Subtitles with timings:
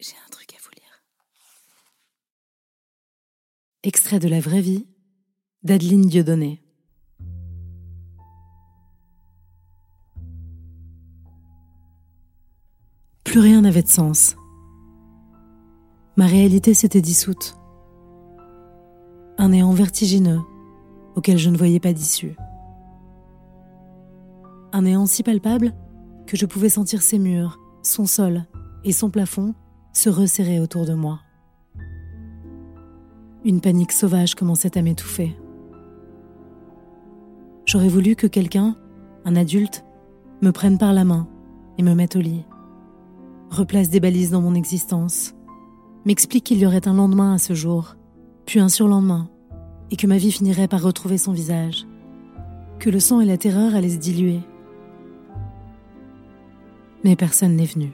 [0.00, 1.04] J'ai un truc à vous lire.
[3.82, 4.86] Extrait de la vraie vie
[5.62, 6.62] d'Adeline Dieudonné.
[13.24, 14.36] Plus rien n'avait de sens.
[16.16, 17.54] Ma réalité s'était dissoute.
[19.36, 20.40] Un néant vertigineux
[21.14, 22.36] auquel je ne voyais pas d'issue.
[24.72, 25.74] Un néant si palpable
[26.26, 28.46] que je pouvais sentir ses murs, son sol
[28.82, 29.54] et son plafond
[29.92, 31.20] se resserrer autour de moi.
[33.44, 35.36] Une panique sauvage commençait à m'étouffer.
[37.66, 38.76] J'aurais voulu que quelqu'un,
[39.24, 39.84] un adulte,
[40.42, 41.28] me prenne par la main
[41.78, 42.44] et me mette au lit,
[43.50, 45.34] replace des balises dans mon existence,
[46.04, 47.96] m'explique qu'il y aurait un lendemain à ce jour,
[48.46, 49.28] puis un surlendemain,
[49.90, 51.86] et que ma vie finirait par retrouver son visage,
[52.78, 54.40] que le sang et la terreur allaient se diluer.
[57.04, 57.92] Mais personne n'est venu.